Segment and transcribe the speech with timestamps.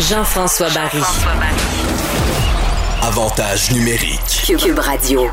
[0.00, 1.02] Jean-François Barry.
[3.02, 4.56] Avantage numérique.
[4.58, 5.26] Cube Radio.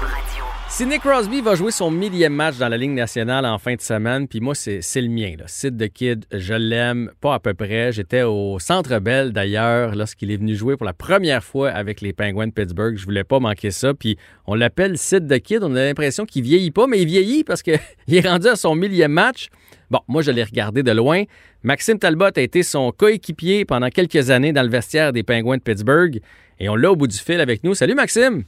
[0.68, 4.28] Sidney Crosby va jouer son millième match dans la Ligue nationale en fin de semaine,
[4.28, 5.36] puis moi, c'est le mien.
[5.40, 5.46] Là.
[5.48, 7.94] Sid de Kid, je l'aime, pas à peu près.
[7.94, 12.12] J'étais au Centre Bell, d'ailleurs, lorsqu'il est venu jouer pour la première fois avec les
[12.12, 12.98] Penguins de Pittsburgh.
[12.98, 15.64] Je voulais pas manquer ça, puis on l'appelle Sid de Kid.
[15.64, 17.80] On a l'impression qu'il vieillit pas, mais il vieillit parce qu'il
[18.12, 19.48] est rendu à son millième match.
[19.90, 21.24] Bon, moi, je l'ai regardé de loin.
[21.64, 25.62] Maxime Talbot a été son coéquipier pendant quelques années dans le vestiaire des Penguins de
[25.62, 26.20] Pittsburgh,
[26.60, 27.74] et on l'a au bout du fil avec nous.
[27.74, 28.44] Salut, Maxime!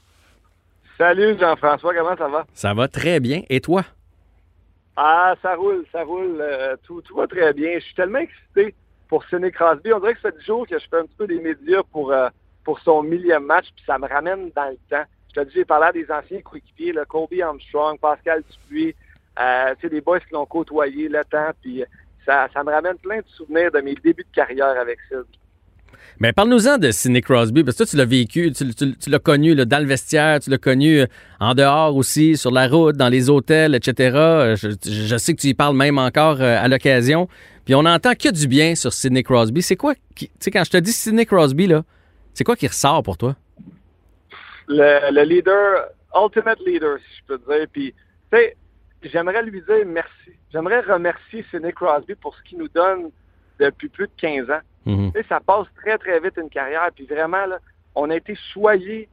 [0.98, 2.46] Salut Jean-François, comment ça va?
[2.54, 3.44] Ça va très bien.
[3.50, 3.86] Et toi?
[4.98, 6.38] Ah, ça roule, ça roule.
[6.42, 7.72] euh, tout, tout va très bien.
[7.76, 8.76] Je suis tellement excité
[9.08, 9.94] pour Sidney Crosby.
[9.94, 11.84] On dirait que ça fait 10 jours que je fais un petit peu des médias
[11.92, 12.28] pour, euh,
[12.66, 15.06] pour son millième match, puis ça me ramène dans le temps.
[15.34, 18.94] Je te dis, j'ai parlé à des anciens coéquipiers, là, Colby Armstrong, Pascal Dupuis,
[19.40, 21.84] euh, tu sais, des boys qui l'ont côtoyé le temps, puis
[22.26, 25.24] ça, ça me ramène plein de souvenirs de mes débuts de carrière avec Sid.
[26.22, 29.20] Mais parle-nous-en de Sidney Crosby, parce que toi, tu l'as vécu, tu, tu- tu l'as
[29.20, 31.06] connu là, dans le vestiaire, tu l'as connu euh,
[31.40, 34.12] en dehors aussi, sur la route, dans les hôtels, etc.
[34.18, 37.30] Euh, Je, je sais que tu y parles même encore à l'occasion.
[37.64, 39.62] Puis on n'entend que du bien sur Sidney Crosby.
[39.62, 41.84] C'est quoi, tu sais, quand je te dis Sidney Crosby, là,
[42.34, 43.36] c'est quoi qui ressort pour toi?
[44.68, 47.68] le, le leader, ultimate leader, si je peux dire.
[47.72, 47.94] Puis,
[48.32, 48.56] tu sais,
[49.04, 50.32] j'aimerais lui dire merci.
[50.52, 53.12] J'aimerais remercier Sidney Crosby pour ce qu'il nous donne
[53.60, 54.62] depuis plus de 15 ans.
[54.86, 55.12] Mhm.
[55.28, 56.90] Ça passe très, très vite une carrière.
[56.96, 57.60] Puis vraiment, là,
[57.96, 59.10] on a été choyés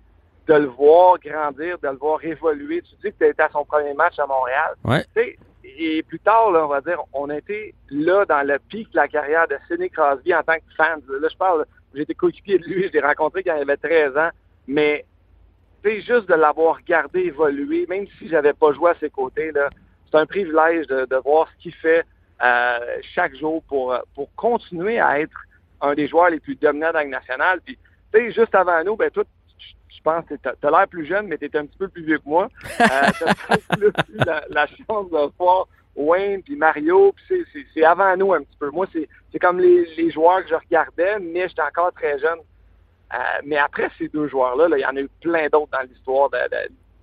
[0.47, 2.83] de le voir grandir, de le voir évoluer.
[2.83, 4.75] Tu dis que tu as été à son premier match à Montréal.
[4.84, 5.05] Ouais.
[5.64, 8.97] Et plus tard, là, on va dire, on a été là dans le pic de
[8.97, 11.01] la carrière de Sidney Crosby en tant que fan.
[11.09, 14.31] Là, je parle, été coéquipier de lui, je l'ai rencontré quand il avait 13 ans,
[14.67, 15.05] mais
[15.83, 19.53] tu sais, juste de l'avoir regardé évoluer, même si j'avais pas joué à ses côtés,
[19.53, 19.69] là,
[20.11, 22.05] c'est un privilège de, de voir ce qu'il fait
[22.43, 22.79] euh,
[23.15, 25.37] chaque jour pour, euh, pour continuer à être
[25.81, 27.61] un des joueurs les plus dominants dans la nationale.
[27.65, 27.79] Puis,
[28.13, 29.25] tu sais, juste avant nous, ben toi,
[29.59, 32.05] je pense que tu as l'air plus jeune, mais tu es un petit peu plus
[32.05, 32.49] vieux que moi.
[32.81, 35.67] Euh, plus eu la, la chance de voir
[35.97, 38.70] Wayne puis Mario, puis c'est- c'est- c'est avant nous un petit peu.
[38.70, 42.39] Moi, c'est c'est comme les, les joueurs que je regardais, mais j'étais encore très jeune.
[43.14, 45.83] Euh, mais après ces deux joueurs-là, là, il y en a eu plein d'autres dans
[45.83, 46.39] l'histoire de,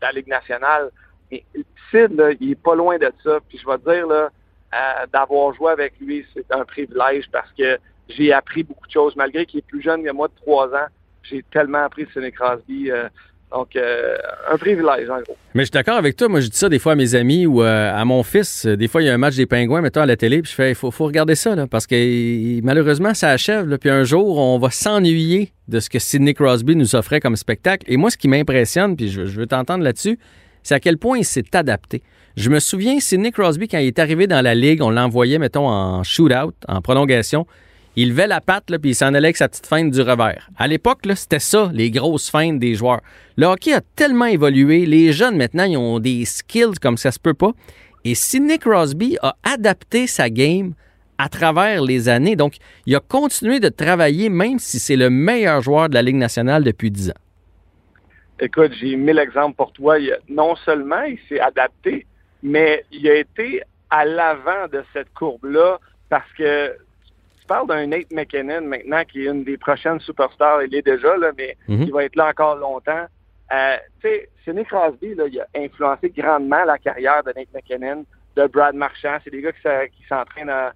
[0.02, 0.92] la Ligue nationale.
[1.32, 1.44] Mais
[1.90, 3.40] Sid, là, il est pas loin de ça.
[3.48, 4.30] Puis je vais te dire, là,
[4.74, 7.78] euh, d'avoir joué avec lui, c'est un privilège parce que
[8.10, 9.16] j'ai appris beaucoup de choses.
[9.16, 10.88] Malgré qu'il est plus jeune que moi de trois ans,
[11.24, 12.34] j'ai tellement appris de Sidney
[12.92, 13.08] euh,
[13.54, 14.16] donc, euh,
[14.52, 15.38] un privilège, en gros.
[15.54, 16.28] Mais je suis d'accord avec toi.
[16.28, 18.66] Moi, je dis ça des fois à mes amis ou euh, à mon fils.
[18.66, 20.56] Des fois, il y a un match des Pingouins, mettons, à la télé, puis je
[20.56, 23.78] fais, il faut, regarder ça, là, parce que malheureusement, ça achève.
[23.78, 27.86] puis un jour, on va s'ennuyer de ce que Sidney Crosby nous offrait comme spectacle.
[27.88, 30.18] Et moi, ce qui m'impressionne, puis je, je veux t'entendre là-dessus,
[30.64, 32.02] c'est à quel point il s'est adapté.
[32.36, 35.68] Je me souviens, Sidney Crosby, quand il est arrivé dans la ligue, on l'envoyait, mettons,
[35.68, 37.46] en shootout, en prolongation.
[37.96, 40.50] Il levait la patte, puis il s'en allait avec sa petite feinte du revers.
[40.58, 43.02] À l'époque, c'était ça, les grosses feintes des joueurs.
[43.38, 44.88] Le hockey a tellement évolué.
[44.88, 47.52] Les jeunes, maintenant, ils ont des skills comme ça se peut pas.
[48.04, 50.74] Et Sidney Crosby a adapté sa game
[51.20, 52.36] à travers les années.
[52.36, 52.56] Donc,
[52.88, 56.64] il a continué de travailler, même si c'est le meilleur joueur de la Ligue nationale
[56.64, 57.22] depuis 10 ans.
[58.40, 59.98] Écoute, j'ai mille exemples pour toi.
[60.28, 62.08] Non seulement il s'est adapté,
[62.42, 63.62] mais il a été
[63.92, 66.76] à l'avant de cette courbe-là parce que
[67.44, 70.64] tu parles d'un Nate McKinnon maintenant qui est une des prochaines superstars.
[70.64, 71.84] Il est déjà, là, mais Mhm.
[71.84, 73.06] il va être là encore longtemps.
[73.52, 78.06] Euh, tu sais, Sidney Crosby, là, il a influencé grandement la carrière de Nate McKinnon,
[78.38, 79.18] de Brad Marchand.
[79.24, 80.72] C'est des gars qui, s'entraînent à-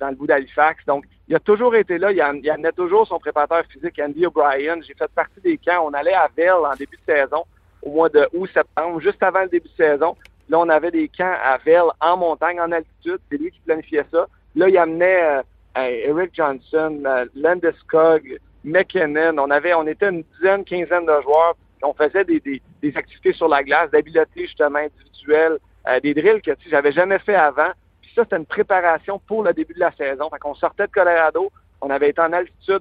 [0.00, 0.84] dans le bout d'Halifax.
[0.86, 2.10] Donc, il a toujours été là.
[2.12, 4.80] Il, il amenait toujours son préparateur physique, Andy O'Brien.
[4.80, 5.86] J'ai fait partie des camps.
[5.86, 7.44] On allait à Velle en début de saison,
[7.82, 10.16] au mois de août-septembre, juste avant le début de saison.
[10.48, 13.18] Là, on avait des camps à Velle, en montagne, en altitude.
[13.30, 14.26] C'est lui qui planifiait ça.
[14.56, 15.40] Là, il amenait
[15.76, 19.36] Eric Johnson, euh, Landeskog, McKinnon.
[19.38, 21.56] On avait, on était une dizaine, quinzaine de joueurs.
[21.82, 25.58] On faisait des, des, des activités sur la glace, d'habileté justement individuelle,
[25.88, 27.70] euh, des drills que tu sais, j'avais jamais fait avant.
[28.00, 30.30] Puis ça, c'était une préparation pour le début de la saison.
[30.30, 32.80] Fait qu'on sortait de Colorado, on avait été en altitude,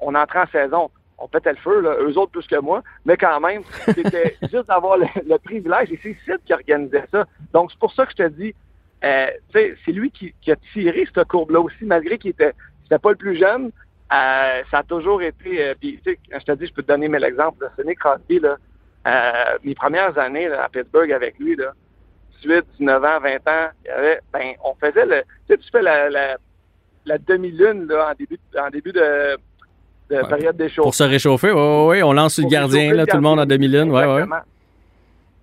[0.00, 0.90] on entrait en saison.
[1.20, 4.68] On pétait le feu, là, eux autres plus que moi, mais quand même, c'était juste
[4.68, 7.24] d'avoir le, le privilège, et c'est Sid qui organisait ça.
[7.52, 8.54] Donc, c'est pour ça que je te dis,
[9.04, 12.52] euh, tu sais, c'est lui qui, qui a tiré cette courbe-là aussi, malgré qu'il était,
[12.82, 13.70] c'était pas le plus jeune,
[14.12, 17.24] euh, ça a toujours été, euh, puis je te dis, je peux te donner mille
[17.24, 18.56] exemples, là, Sidney Crosby, là,
[19.06, 21.72] euh, mes premières années là, à Pittsburgh avec lui, là,
[22.42, 25.70] 18, 19 ans, 20 ans, il y avait, ben, on faisait le, tu sais, tu
[25.70, 26.36] fais la, la,
[27.04, 29.36] la demi-lune, là, en début, en début de,
[30.10, 30.28] de Ouais.
[30.28, 30.84] période d'échauffement.
[30.84, 33.46] Pour se réchauffer, oui, oui, on lance sur le gardien, là, tout le monde en
[33.46, 33.90] demi-lune.
[33.90, 34.24] Ouais, ouais.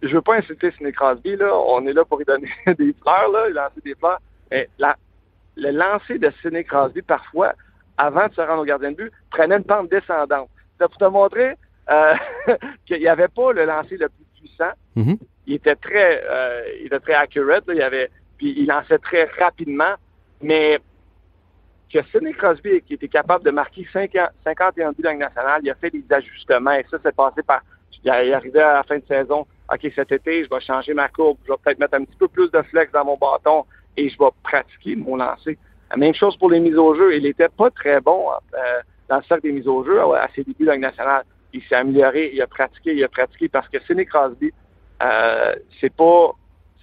[0.02, 1.56] Je veux pas insulter Sidney Crosby, là.
[1.56, 4.20] On est là pour lui donner des fleurs, là, lancer des fleurs.
[4.52, 4.98] Mais la-
[5.56, 7.54] le lancer de Sidney Crosby, parfois,
[7.98, 10.50] avant de se rendre au gardien de but, prenait une pente descendante.
[10.80, 11.56] Ça pour te montrer
[11.90, 12.14] euh,
[12.86, 14.72] qu'il n'y avait pas le lancer le plus puissant.
[14.96, 15.18] Mhm.
[15.48, 17.64] Il était très, euh, il était très accurate.
[17.70, 19.94] Il avait, puis il lançait très rapidement.
[20.42, 20.80] Mais
[21.94, 25.90] que Sidney Crosby qui était capable de marquer 51 buts dans nationale, il a fait
[25.92, 27.62] des ajustements et ça, c'est passé par.
[28.04, 29.48] Il arrivait à la fin de saison.
[29.72, 31.38] OK, cet été, je vais changer ma courbe.
[31.46, 33.66] Je vais peut-être mettre un petit peu plus de flex dans mon bâton
[33.98, 35.58] et je vais pratiquer mon lancer.
[35.92, 37.16] La même chose pour les mises au jeu.
[37.16, 38.58] Il n'était pas très bon euh,
[39.10, 41.24] dans le cercle des mises au jeu à ses débuts dans la nationale.
[41.54, 44.52] Il s'est amélioré, il a pratiqué, il a pratiqué parce que Sidney Crosby,
[45.02, 46.32] euh, c'est pas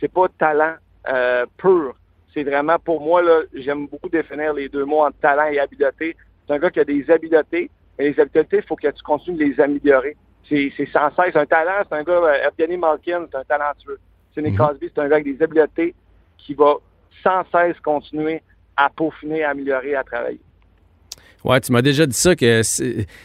[0.00, 0.74] c'est pas talent
[1.08, 1.94] euh, pur.
[2.32, 6.16] C'est vraiment pour moi là, j'aime beaucoup définir les deux mots entre talent et habileté.
[6.46, 9.36] C'est un gars qui a des habiletés, mais les habiletés, il faut que tu continues
[9.36, 10.16] de les améliorer.
[10.48, 11.34] C'est, sans cesse.
[11.34, 13.98] Un talent, c'est un gars, euh, Evgeny Malkin, c'est un talentueux.
[14.34, 14.56] Sidney mm-hmm.
[14.56, 15.94] Crosby, c'est un gars avec des habiletés
[16.36, 16.74] qui va
[17.22, 18.42] sans cesse continuer
[18.76, 20.40] à peaufiner, à améliorer, à travailler.
[21.44, 22.62] Ouais, tu m'as déjà dit ça que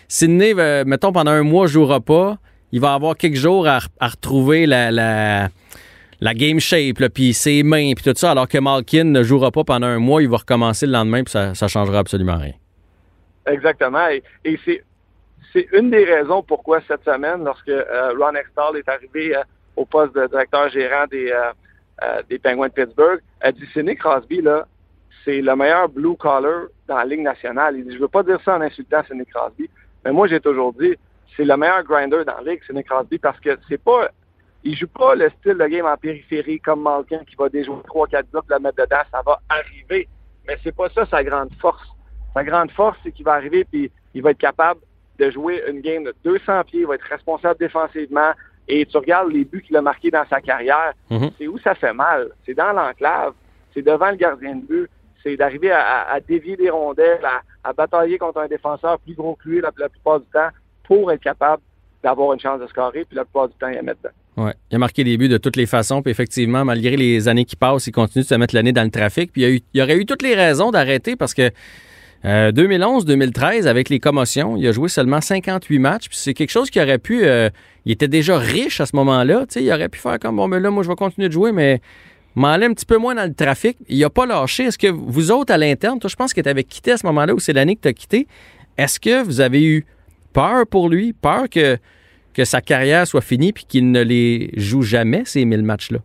[0.07, 2.37] Sidney, euh, mettons, pendant un mois, ne jouera pas.
[2.71, 8.03] Il va avoir quelques jours à, retrouver la, la, game shape, puis ses mains, puis
[8.03, 10.21] tout ça, alors que Malkin ne jouera pas pendant un mois.
[10.21, 12.53] Il va recommencer le lendemain, puis ça, ne changera absolument rien.
[13.45, 14.07] Exactement.
[14.09, 14.83] Et, c'est,
[15.71, 19.43] une des raisons pourquoi cette semaine, lorsque euh, Ron Extall est arrivé euh,
[19.75, 21.31] au poste de directeur gérant des,
[22.29, 24.41] des Penguins de Pittsburgh, a dit Sidney Crosby,
[25.23, 27.75] c'est le meilleur blue collar dans la Ligue nationale.
[27.87, 29.69] Je ne veux pas dire ça en insultant Sidney Crosby,
[30.03, 30.95] mais moi, j'ai toujours dit,
[31.35, 34.09] c'est le meilleur grinder dans la Ligue, Sidney Crosby, parce que c'est pas,
[34.63, 38.23] il joue pas le style de game en périphérie comme Malkin qui va déjouer 3-4
[38.31, 40.07] blocs, la mettre dedans, ça va arriver.
[40.47, 41.87] Mais c'est pas ça sa grande force.
[42.33, 44.79] Sa grande force, c'est qu'il va arriver puis il va être capable
[45.19, 48.31] de jouer une game de 200 pieds, il va être responsable défensivement.
[48.67, 51.31] Et tu regardes les buts qu'il a marqués dans sa carrière, mm-hmm.
[51.37, 52.29] c'est où ça fait mal?
[52.45, 53.33] C'est dans l'enclave,
[53.73, 54.89] c'est devant le gardien de but
[55.27, 57.25] c'est d'arriver à, dévier des rondelles,
[57.63, 60.49] à, batailler contre un défenseur plus gros que lui la, plupart du temps
[60.83, 61.61] pour être capable
[62.03, 64.45] d'avoir une chance de scorer, puis la plupart du temps, il a mettre dedans.
[64.45, 64.53] Ouais.
[64.71, 67.55] Il a marqué des buts de toutes les façons, puis effectivement, malgré les années qui
[67.55, 69.31] passent, il continue de se mettre l'année dans le trafic.
[69.31, 71.51] Puis il, y il aurait eu toutes les raisons d'arrêter parce que
[72.27, 76.09] 2011-2013, euh, avec les commotions, il a joué seulement 58 matchs.
[76.09, 77.25] Puis c'est quelque chose qui aurait pu.
[77.25, 77.49] Euh,
[77.85, 79.45] il était déjà riche à ce moment-là.
[79.55, 81.79] Il aurait pu faire comme bon, mais là, moi, je vais continuer de jouer, mais
[82.35, 83.77] m'enlève un petit peu moins dans le trafic.
[83.87, 84.65] Il n'a pas lâché.
[84.65, 87.05] Est-ce que vous autres à l'interne, toi, je pense que tu avais quitté à ce
[87.07, 88.27] moment-là ou c'est l'année que tu as quitté.
[88.77, 89.85] Est-ce que vous avez eu
[90.33, 91.77] peur pour lui, peur que,
[92.33, 95.99] que sa carrière soit finie puis qu'il ne les joue jamais, ces 1000 matchs-là?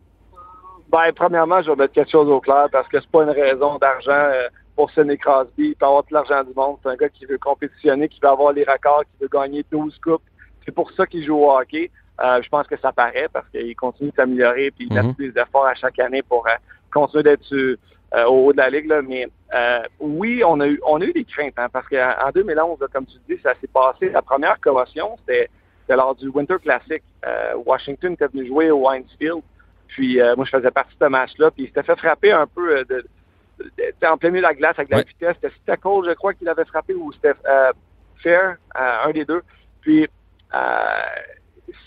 [0.90, 3.78] Ben, premièrement, je vais mettre quelque chose au clair parce que c'est pas une raison
[3.78, 4.48] d'argent euh,
[4.82, 5.69] pour Sidney Crosby.
[5.69, 6.76] Il peut avoir tout l'argent du monde.
[6.82, 9.96] C'est un gars qui veut compétitionner, qui veut avoir les records, qui veut gagner 12
[9.99, 10.25] coupes.
[10.64, 11.88] C'est pour ça qu'il joue au hockey.
[12.20, 15.40] Euh, je pense que ça paraît parce qu'il continue de s'améliorer puis il mm des
[15.40, 16.50] efforts à chaque année pour euh,
[16.93, 17.76] continuer d'être euh,
[18.26, 18.93] au haut de la ligue.
[19.06, 19.29] Mais
[20.00, 23.19] oui, on a eu on a eu des craintes hein, parce qu'en 2011, comme tu
[23.29, 24.11] dis, ça s'est passé.
[24.11, 25.49] La première commotion, c'était
[25.90, 27.05] lors du Winter Classic.
[27.64, 29.43] Washington était venu jouer au Heinz Field.
[29.87, 31.52] Puis moi, je faisais partie de ce match-là.
[31.52, 33.05] Puis il s'était fait frapper un peu de,
[34.05, 35.37] en plein milieu de la glace avec la vitesse.
[35.41, 37.35] C'était Stackle, je crois, qu'il avait frappé ou c'était
[38.23, 39.43] Fair, un des deux.
[39.81, 40.09] Puis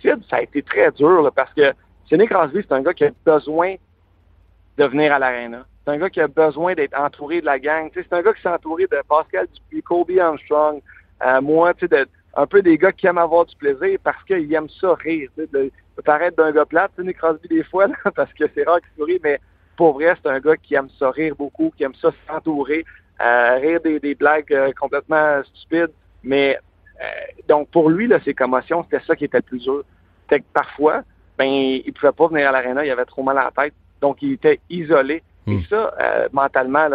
[0.02, 1.74] Sid, ça a été très dur parce que
[2.08, 3.76] Sidney Crosby, c'est un gars qui a besoin
[4.78, 5.66] de venir à l'aréna.
[5.84, 7.90] C'est un gars qui a besoin d'être entouré de la gang.
[7.94, 10.82] c'est un gars qui s'est entouré de Pascal Dupuis, Kobe Armstrong,
[11.26, 14.54] euh, moi, tu sais, un peu des gars qui aiment avoir du plaisir parce qu'ils
[14.54, 15.30] aiment ça rire.
[15.38, 15.48] Sais,
[16.04, 19.40] paraître d'un gars plate, Sidney Crosby des fois, parce que c'est rare qu'il sourit, mais
[19.76, 22.86] pour vrai, c'est un gars qui aime ça rire beaucoup, qui aime ça s'entourer,
[23.22, 25.92] euh, rire des, blagues euh, complètement stupides,
[26.24, 26.58] mais
[27.02, 27.06] euh,
[27.48, 29.84] donc, pour lui, là, ses commotions, c'était ça qui était le plus dur.
[30.24, 31.04] C'était que parfois,
[31.38, 33.74] ben, il pouvait pas venir à l'aréna, il avait trop mal à la tête.
[34.02, 35.24] Donc, il était isolé.
[35.48, 35.64] Et hmm.
[35.70, 36.88] ça, euh, mentalement,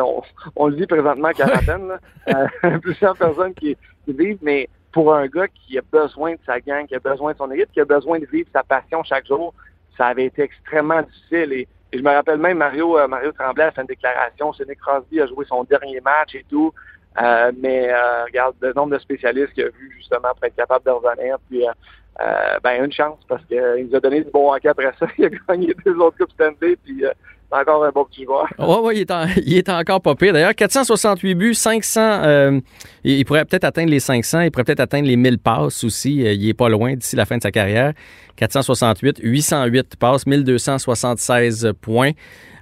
[0.57, 1.99] on, le dit présentement à quarantaine, là,
[2.65, 3.77] euh, plusieurs personnes qui,
[4.09, 7.39] vivent, mais pour un gars qui a besoin de sa gang, qui a besoin de
[7.39, 9.55] son équipe, qui a besoin de vivre sa passion chaque jour,
[9.97, 11.53] ça avait été extrêmement difficile.
[11.53, 14.53] Et, je me rappelle même Mario, Mario Tremblay a fait une déclaration.
[14.53, 16.73] Sidney Crosby a joué son dernier match et tout.
[17.21, 20.85] Euh, mais euh, regarde le nombre de spécialistes qu'il a vu justement pour être capable
[20.85, 21.39] de revenir.
[21.49, 25.07] Puis euh, ben une chance parce qu'il nous a donné du bon hockey après ça.
[25.19, 26.77] Il a gagné deux autres Coupes Stanley.
[26.85, 27.05] Puis
[27.51, 28.47] encore un bon petit joueur.
[28.59, 30.33] Oui, oui, il, est il est encore pas pire.
[30.33, 32.61] D'ailleurs, 468 buts, 500.
[33.05, 34.43] il pourrait peut-être atteindre les 500.
[34.43, 36.17] Il pourrait peut-être atteindre les 1000 passes aussi.
[36.17, 37.93] il est pas loin d'ici la fin de sa carrière.
[38.37, 42.13] 468, 808 passes, 1276 points.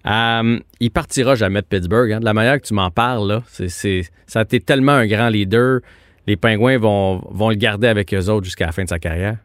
[0.07, 2.13] Euh, il partira jamais de Pittsburgh.
[2.13, 2.21] Hein.
[2.21, 5.29] De la manière que tu m'en parles, là, c'est, ça a été tellement un grand
[5.29, 5.81] leader.
[6.27, 9.37] Les Pingouins vont, vont le garder avec eux autres jusqu'à la fin de sa carrière.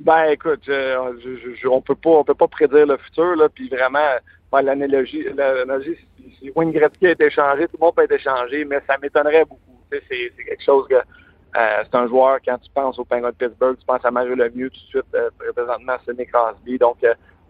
[0.00, 3.98] Ben écoute, on peut pas on peut pas prédire le futur là, puis vraiment
[4.52, 5.96] l'analogie l'analogie
[6.38, 9.44] si Wayne Gretzky a été changé, tout le monde peut être échangé, mais ça m'étonnerait
[9.44, 9.60] beaucoup.
[9.90, 10.00] C'est
[10.44, 10.96] quelque chose que
[11.54, 14.68] c'est un joueur, quand tu penses au Penguins de Pittsburgh, tu penses à Mario Lemieux
[14.68, 15.16] tout de suite,
[15.54, 16.76] présentement à Sidney Crosby.
[16.76, 16.98] Donc,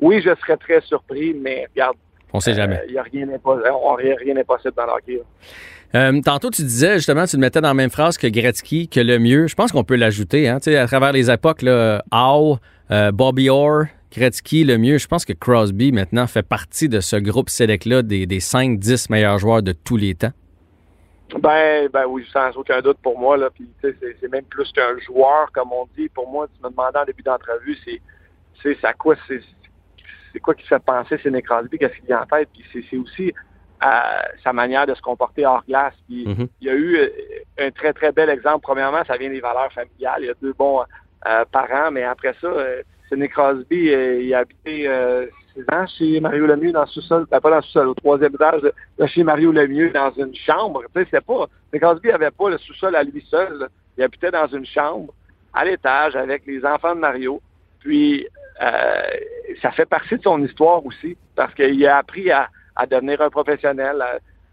[0.01, 1.97] oui, je serais très surpris, mais regarde,
[2.33, 2.83] on sait jamais.
[2.87, 5.23] Il n'y a rien d'impossible dans l'hockey.
[5.95, 9.01] Euh, tantôt, tu disais justement, tu le mettais dans la même phrase que Gretzky, que
[9.01, 9.47] le mieux.
[9.47, 10.49] Je pense qu'on peut l'ajouter.
[10.49, 12.59] Hein, à travers les époques, là, Howe,
[12.91, 14.99] euh, Bobby Orr, Gretzky, le mieux.
[14.99, 19.39] Je pense que Crosby, maintenant, fait partie de ce groupe select-là des, des 5-10 meilleurs
[19.39, 20.33] joueurs de tous les temps.
[21.41, 23.37] Ben, ben oui, sans aucun doute pour moi.
[23.37, 26.09] Là, puis, c'est, même plus qu'un joueur, comme on dit.
[26.09, 28.01] Pour moi, tu me demandais en début d'entrevue, c'est,
[28.63, 29.41] c'est à quoi c'est,
[30.33, 32.49] c'est quoi qui fait penser Sidney Crosby, qu'est-ce qu'il a en tête?
[32.53, 33.33] Puis c'est, aussi
[34.43, 35.95] sa manière de se comporter hors glace.
[36.11, 36.49] Mm-hmm.
[36.61, 37.09] il y a eu euh,
[37.59, 38.61] un très, très bel exemple.
[38.63, 40.21] Premièrement, ça vient des valeurs familiales.
[40.21, 40.83] Il y a deux bons
[41.27, 44.89] euh, parents, mais après ça, euh, Sidney Crosby, il a habité
[45.55, 48.35] six ans chez Mario Lemieux dans le sous-sol, ben, pas dans le sous-sol, au troisième
[48.35, 48.63] étage
[49.07, 50.83] chez Mario Lemieux dans une chambre.
[50.95, 51.47] Tu sais, pas,
[51.81, 53.69] Crosby n'avait pas le sous-sol à lui seul.
[53.97, 55.15] Il habitait dans une chambre
[55.55, 57.41] à l'étage avec les enfants de Mario.
[57.81, 58.27] Puis,
[59.63, 63.31] ça fait partie de son histoire aussi, parce qu'il a appris à, à devenir un
[63.31, 64.03] professionnel,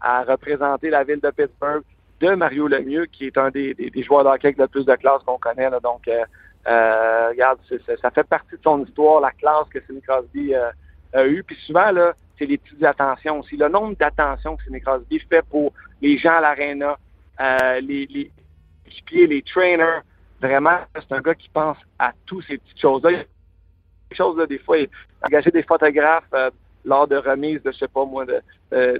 [0.00, 1.82] à, représenter la ville de Pittsburgh
[2.30, 3.74] de Mario Lemieux, qui est un des,
[4.06, 5.70] joueurs d'hockey avec le plus de classe qu'on connaît.
[5.82, 6.24] Donc, euh,
[6.66, 7.58] euh, regarde,
[8.00, 10.70] ça fait partie de son histoire, la classe que Sidney Crosby euh,
[11.12, 11.42] a eue.
[11.42, 13.56] Puis souvent, là, c'est les petites attentions aussi.
[13.56, 16.98] Le nombre d'attentions que Sidney Crosby fait pour les gens à l'aréna,
[17.80, 18.30] les, les
[18.86, 20.02] équipiers, les trainers,
[20.40, 23.10] vraiment, c'est un gars qui pense à toutes ces petites choses-là.
[24.10, 24.88] Des choses, là, des fois, il
[25.22, 26.30] engager des photographes
[26.84, 28.42] lors de remises de, je sais pas moi, de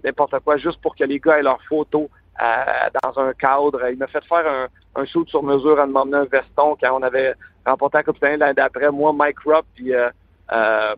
[0.05, 2.09] n'importe quoi, juste pour que les gars aient leurs photos
[2.43, 3.89] euh, dans un cadre.
[3.91, 7.03] Il m'a fait faire un, un shoot sur mesure en m'emmener un veston quand on
[7.03, 8.91] avait remporté la Coupe l'année d'après.
[8.91, 10.11] Moi, Mike Rupp, puis euh,
[10.53, 10.95] euh,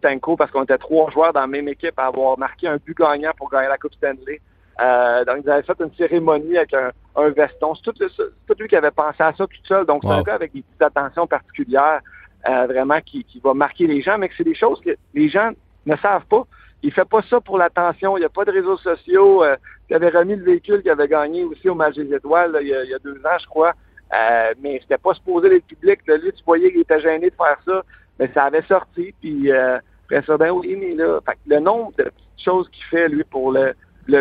[0.00, 2.96] Tanko, parce qu'on était trois joueurs dans la même équipe à avoir marqué un but
[2.96, 4.40] gagnant pour gagner la Coupe Stanley.
[4.80, 7.74] Euh, donc, ils avaient fait une cérémonie avec un, un veston.
[7.74, 9.86] C'est tout, tout, lui qui avait pensé à ça tout seul.
[9.86, 12.00] Donc, c'est un gars avec des petites attentions particulières,
[12.48, 15.28] euh, vraiment, qui, qui va marquer les gens, mais que c'est des choses que les
[15.28, 15.50] gens
[15.86, 16.44] ne savent pas.
[16.84, 18.18] Il fait pas ça pour l'attention.
[18.18, 19.42] Il n'y a pas de réseaux sociaux.
[19.42, 19.56] Euh,
[19.88, 22.74] il avait remis le véhicule qu'il avait gagné aussi au Magic des Étoiles il, y
[22.74, 23.72] a, deux ans, je crois.
[24.12, 26.00] Euh, mais c'était pas supposé le public.
[26.06, 27.82] Là, lui, tu voyais qu'il était gêné de faire ça.
[28.18, 29.14] Mais ça avait sorti.
[29.18, 33.24] Puis euh, après ça, ben oui, mais là, le nombre de choses qu'il fait, lui,
[33.24, 33.74] pour le,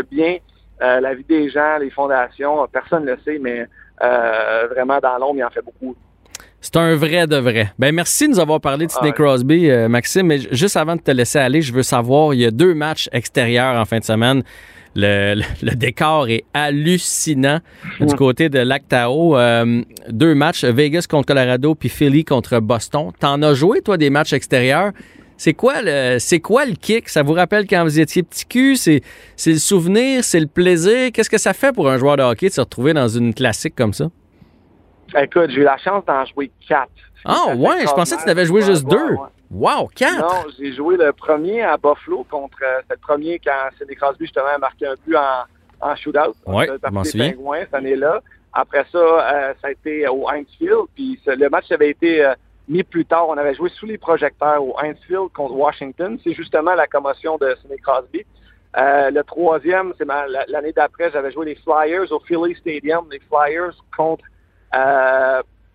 [0.04, 0.38] bien,
[0.82, 3.68] euh, la vie des gens, les fondations, personne ne le sait, mais
[4.00, 5.98] vraiment dans l'ombre, il en fait beaucoup.
[6.64, 7.74] C'est un vrai de vrai.
[7.78, 10.28] Ben merci de nous avoir parlé de Sidney Crosby, euh, Maxime.
[10.28, 13.10] Mais juste avant de te laisser aller, je veux savoir, il y a deux matchs
[13.12, 14.44] extérieurs en fin de semaine.
[14.96, 15.42] Le,
[15.76, 17.60] décor est hallucinant
[18.00, 19.38] du côté de Lactao.
[19.38, 23.12] Euh, deux matchs, Vegas contre Colorado puis Philly contre Boston.
[23.20, 24.94] T'en as joué, toi, des matchs extérieurs?
[25.36, 27.10] C'est quoi le c'est quoi le kick?
[27.10, 28.78] Ça vous rappelle quand vous étiez petit cul?
[28.78, 29.02] C'est,
[29.36, 31.12] c'est le souvenir, c'est le plaisir?
[31.12, 33.76] Qu'est-ce que ça fait pour un joueur de hockey de se retrouver dans une classique
[33.76, 34.10] comme ça?
[35.16, 36.90] Écoute, j'ai eu la chance d'en jouer quatre.
[37.26, 39.16] Ah ouais, je pensais que tu n'avais joué juste deux.
[39.52, 40.18] Wow, quatre!
[40.18, 42.58] Non, j'ai joué le premier à Buffalo contre.
[42.64, 45.44] Euh, le premier quand Sidney Crosby justement a marqué un but en,
[45.92, 46.34] en shootout.
[46.48, 47.34] Oui, je m'en souviens.
[47.62, 48.22] cette année-là.
[48.52, 50.86] Après ça, euh, ça a été au Heinz Field.
[50.96, 52.34] Puis le match avait été euh,
[52.68, 53.30] mis plus tard.
[53.30, 56.18] On avait joué sous les projecteurs au Heinz Field contre Washington.
[56.24, 58.26] C'est justement la commotion de Sidney Crosby.
[58.76, 60.08] le troisième, c'est
[60.48, 63.06] l'année d'après, j'avais joué les Flyers au Philly Stadium.
[63.12, 64.26] Les Flyers contre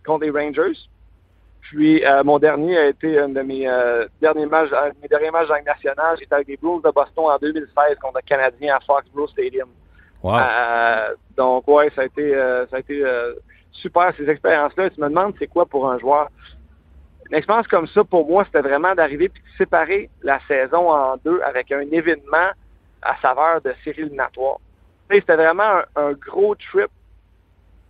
[0.04, 0.78] contre les Rangers.
[1.60, 5.30] Puis euh, mon dernier a été un de mes euh, derniers matchs, de mes derniers
[5.30, 6.16] matchs dans le national.
[6.18, 9.68] J'étais avec les Blues de Boston en 2016 contre le Canadien à Foxborough Stadium.
[10.20, 10.34] Wow.
[11.36, 12.32] donc ouais, ça a été
[12.70, 13.04] ça a été
[13.72, 14.90] super ces expériences-là.
[14.90, 16.28] Tu me demandes c'est quoi pour un joueur?
[17.30, 21.16] Une expérience comme ça, pour moi, c'était vraiment d'arriver et de séparer la saison en
[21.18, 22.50] deux avec un événement
[23.02, 24.58] à saveur de série éliminatoire.
[25.10, 26.90] C'était vraiment un, gros trip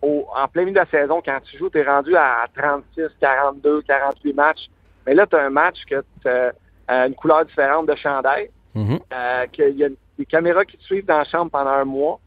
[0.03, 3.83] en plein milieu de la saison, quand tu joues, tu es rendu à 36, 42,
[3.83, 4.69] 48 matchs.
[5.07, 6.53] Mais là, tu as un match que tu as
[6.91, 9.89] euh, une couleur différente de chandail, euh, qu'il y a
[10.19, 12.21] des caméras qui te suivent dans la chambre pendant un mois.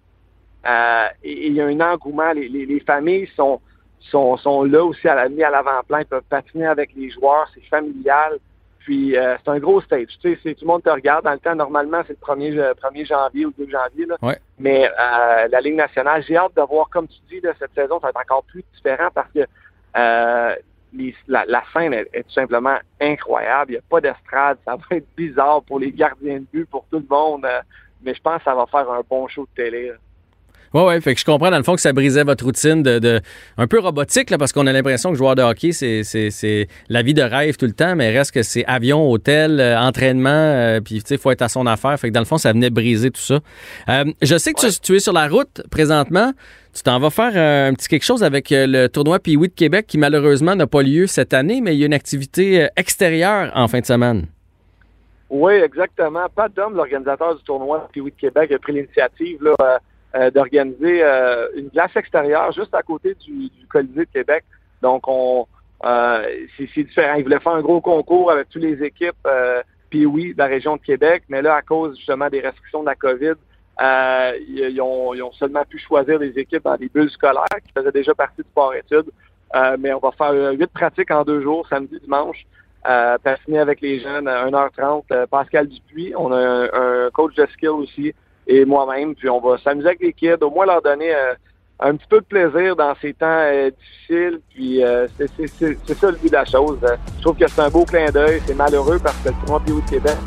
[0.68, 2.32] Euh, et il y a un engouement.
[2.34, 3.62] Les, familles sont,
[4.00, 6.00] sont, sont là aussi à la, mis à l'avant-plan.
[6.00, 7.50] Ils peuvent patiner avec les joueurs.
[7.54, 8.40] C'est familial.
[8.84, 10.08] Puis euh, c'est un gros stage.
[10.22, 11.24] Tu sais, tout le monde te regarde.
[11.24, 14.06] Dans le temps, normalement, c'est le 1er, 1er janvier ou 2 janvier.
[14.06, 14.18] Là.
[14.60, 18.00] Mais euh, la Ligue nationale, j'ai hâte de voir, comme tu dis, là, cette saison,
[18.00, 19.42] ça va être encore plus différent parce que
[19.98, 20.56] euh,
[21.28, 23.72] la, scène est, tout simplement incroyable.
[23.72, 24.58] Il n'y a pas d'estrade.
[24.66, 27.46] Ça va être bizarre pour les gardiens de but, pour tout le monde.
[28.04, 29.94] mais je pense que ça va faire un bon show de télé.
[30.74, 33.20] Oui, oui, fait que je comprends dans le fond que ça brisait votre routine de,
[33.58, 37.14] un peu robotique, là, parce qu'on a l'impression que joueur de hockey, c'est la vie
[37.14, 41.02] de rêve tout le temps, mais reste que c'est avion, hôtel, euh, entraînement, euh, puis
[41.02, 42.00] tu sais, il faut être à son affaire.
[42.00, 43.40] Fait que dans le fond, ça venait briser tout ça.
[43.90, 46.32] Euh, je sais que tu, es sur la route présentement.
[46.74, 49.98] Tu t'en vas faire un petit quelque chose avec le tournoi Pee-Wee de Québec qui
[49.98, 53.82] malheureusement n'a pas lieu cette année, mais il y a une activité extérieure en fin
[53.82, 54.28] de semaine.
[55.30, 56.28] Oui, exactement.
[56.34, 59.80] Pat Dom, l'organisateur du tournoi Pee-Wee de Québec, a pris l'initiative là,
[60.32, 64.44] d'organiser euh, une glace extérieure juste à côté du, du Colisée de Québec.
[64.82, 65.48] Donc, on
[65.84, 67.16] euh, c'est différent.
[67.16, 69.28] Ils voulaient faire un gros concours avec toutes les équipes
[69.90, 72.86] puis oui, de la région de Québec, mais là, à cause justement des restrictions de
[72.86, 73.34] la COVID,
[74.48, 77.92] ils, ont, ils, ont, seulement pu choisir des équipes dans des bulles scolaires qui faisaient
[77.92, 79.12] déjà partie du sport-études.
[79.80, 82.46] mais on va faire huit pratiques en deux jours, samedi, dimanche.
[82.88, 83.18] Euh,
[83.60, 85.28] avec les jeunes à 1h30.
[85.28, 86.64] Pascal Dupuis, on a un,
[87.06, 88.14] un coach de skill aussi
[88.48, 89.16] et moi-même.
[89.16, 91.34] Puis on va s'amuser avec les kids, au moins leur donner euh,
[91.80, 94.40] un petit peu de plaisir dans ces temps euh, difficiles.
[94.54, 96.78] Puis euh, c'est ça le but de la chose.
[97.18, 98.42] Je trouve que c'est un beau clin d'œil.
[98.46, 100.18] C'est malheureux parce que le tournoi de Québec,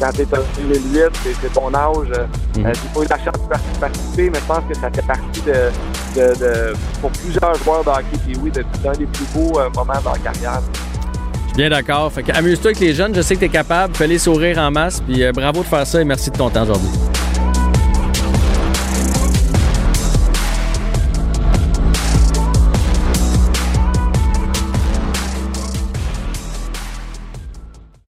[0.00, 1.02] quand tu es en 2008,
[1.40, 2.08] c'est ton âge.
[2.56, 2.94] Mm -hmm.
[2.94, 5.60] pas eu la chance de participer, mais je pense que ça fait partie de,
[6.16, 8.50] de, pour plusieurs joueurs de hockey, puis oui,
[8.82, 10.62] d'un des plus beaux moments de leur carrière.
[11.56, 12.12] Bien d'accord.
[12.34, 13.14] Amuse-toi avec les jeunes.
[13.16, 13.92] Je sais que tu es capable.
[13.96, 15.00] Fais-les sourire en masse.
[15.00, 17.07] Puis bravo de faire ça et merci de ton temps aujourd'hui.